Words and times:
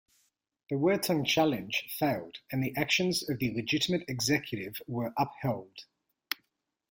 The 0.71 0.77
Whetung 0.77 1.27
challenge 1.27 1.85
failed 1.99 2.39
and 2.51 2.63
the 2.63 2.75
actions 2.75 3.29
of 3.29 3.37
the 3.37 3.53
legitimate 3.53 4.09
Executive 4.09 4.81
were 4.87 5.13
upheld. 5.15 5.83